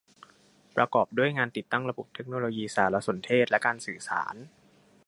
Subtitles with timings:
[0.75, 4.35] ประกอบด้วยงานติดตั้งระบบเทคโนโลยีสารสนเทศและการสื่อสาร